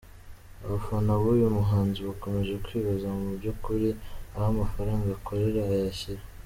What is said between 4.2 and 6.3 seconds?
aho amafaranga akorera ayashyira.